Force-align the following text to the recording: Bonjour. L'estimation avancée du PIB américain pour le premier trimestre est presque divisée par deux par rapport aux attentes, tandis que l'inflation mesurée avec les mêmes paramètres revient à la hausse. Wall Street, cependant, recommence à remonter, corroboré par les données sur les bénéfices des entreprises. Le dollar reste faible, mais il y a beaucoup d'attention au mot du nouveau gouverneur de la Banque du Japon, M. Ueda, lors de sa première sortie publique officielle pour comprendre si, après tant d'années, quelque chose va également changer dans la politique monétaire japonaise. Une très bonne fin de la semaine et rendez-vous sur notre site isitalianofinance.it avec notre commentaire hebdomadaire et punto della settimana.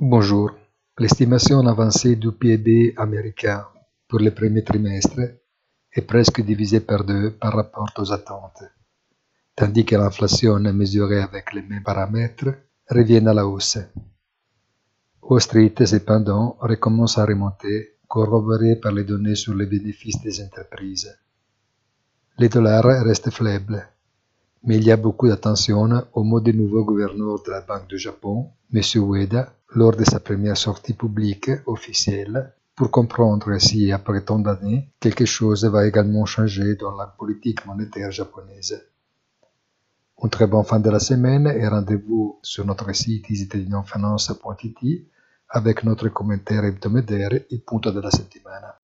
Bonjour. 0.00 0.52
L'estimation 0.96 1.66
avancée 1.66 2.14
du 2.14 2.30
PIB 2.30 2.94
américain 2.96 3.66
pour 4.06 4.20
le 4.20 4.30
premier 4.32 4.62
trimestre 4.62 5.18
est 5.92 6.02
presque 6.02 6.40
divisée 6.40 6.78
par 6.78 7.02
deux 7.02 7.32
par 7.32 7.52
rapport 7.54 7.90
aux 7.98 8.12
attentes, 8.12 8.62
tandis 9.56 9.84
que 9.84 9.96
l'inflation 9.96 10.60
mesurée 10.72 11.20
avec 11.20 11.52
les 11.52 11.62
mêmes 11.62 11.82
paramètres 11.82 12.54
revient 12.88 13.26
à 13.26 13.34
la 13.34 13.44
hausse. 13.44 13.78
Wall 15.20 15.40
Street, 15.40 15.74
cependant, 15.84 16.56
recommence 16.60 17.18
à 17.18 17.24
remonter, 17.24 17.96
corroboré 18.06 18.76
par 18.76 18.92
les 18.92 19.02
données 19.02 19.34
sur 19.34 19.56
les 19.56 19.66
bénéfices 19.66 20.22
des 20.22 20.40
entreprises. 20.40 21.12
Le 22.38 22.48
dollar 22.48 22.84
reste 22.84 23.30
faible, 23.30 23.84
mais 24.62 24.76
il 24.76 24.84
y 24.84 24.92
a 24.92 24.96
beaucoup 24.96 25.26
d'attention 25.26 25.90
au 26.12 26.22
mot 26.22 26.40
du 26.40 26.54
nouveau 26.54 26.84
gouverneur 26.84 27.42
de 27.42 27.50
la 27.50 27.62
Banque 27.62 27.88
du 27.88 27.98
Japon, 27.98 28.50
M. 28.72 28.80
Ueda, 28.94 29.57
lors 29.78 29.94
de 29.94 30.02
sa 30.02 30.18
première 30.18 30.56
sortie 30.56 30.94
publique 30.94 31.52
officielle 31.66 32.52
pour 32.74 32.90
comprendre 32.90 33.56
si, 33.58 33.92
après 33.92 34.24
tant 34.24 34.40
d'années, 34.40 34.90
quelque 34.98 35.24
chose 35.24 35.64
va 35.66 35.86
également 35.86 36.26
changer 36.26 36.74
dans 36.74 36.96
la 36.96 37.06
politique 37.06 37.64
monétaire 37.64 38.10
japonaise. 38.10 38.74
Une 40.20 40.30
très 40.30 40.48
bonne 40.48 40.64
fin 40.64 40.80
de 40.80 40.90
la 40.90 40.98
semaine 40.98 41.46
et 41.46 41.68
rendez-vous 41.68 42.40
sur 42.42 42.64
notre 42.66 42.92
site 42.92 43.30
isitalianofinance.it 43.30 45.06
avec 45.48 45.84
notre 45.84 46.08
commentaire 46.08 46.64
hebdomadaire 46.64 47.34
et 47.48 47.58
punto 47.64 47.92
della 47.92 48.10
settimana. 48.10 48.80